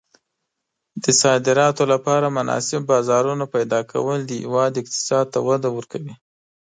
د 1.03 1.05
صادراتو 1.21 1.83
لپاره 1.93 2.27
مناسب 2.37 2.81
بازارونه 2.91 3.45
پیدا 3.55 3.79
کول 3.91 4.19
د 4.25 4.31
هېواد 4.43 4.71
اقتصاد 4.81 5.25
ته 5.33 5.39
وده 5.47 5.69
ورکوي. 5.77 6.13